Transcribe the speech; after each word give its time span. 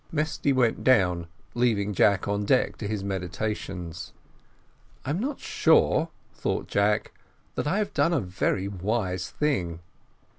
Mesty 0.11 0.51
went 0.51 0.83
down, 0.83 1.27
leaving 1.53 1.93
Jack 1.93 2.27
on 2.27 2.43
deck 2.43 2.75
to 2.79 2.87
his 2.87 3.03
meditations. 3.03 4.13
"I 5.05 5.11
am 5.11 5.19
not 5.19 5.39
sure," 5.39 6.09
thought 6.33 6.65
Jack, 6.65 7.11
"that 7.53 7.67
I 7.67 7.77
have 7.77 7.93
done 7.93 8.11
a 8.11 8.19
very 8.19 8.67
wise 8.67 9.29
thing. 9.29 9.79